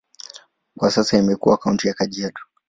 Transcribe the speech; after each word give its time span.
Kwa 0.77 0.91
sasa 0.91 1.17
imekuwa 1.17 1.57
kaunti 1.57 1.87
ya 1.87 1.93
Kajiado. 1.93 2.41